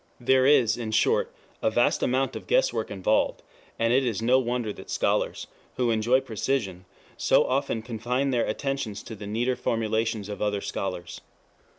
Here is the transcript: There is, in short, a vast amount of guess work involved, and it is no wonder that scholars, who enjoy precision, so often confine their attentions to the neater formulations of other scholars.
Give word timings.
There 0.19 0.47
is, 0.47 0.77
in 0.77 0.89
short, 0.89 1.31
a 1.61 1.69
vast 1.69 2.01
amount 2.01 2.35
of 2.35 2.47
guess 2.47 2.73
work 2.73 2.89
involved, 2.89 3.43
and 3.77 3.93
it 3.93 4.03
is 4.03 4.19
no 4.19 4.39
wonder 4.39 4.73
that 4.73 4.89
scholars, 4.89 5.45
who 5.75 5.91
enjoy 5.91 6.21
precision, 6.21 6.85
so 7.17 7.45
often 7.45 7.83
confine 7.83 8.31
their 8.31 8.47
attentions 8.47 9.03
to 9.03 9.15
the 9.15 9.27
neater 9.27 9.55
formulations 9.55 10.27
of 10.27 10.41
other 10.41 10.59
scholars. 10.61 11.21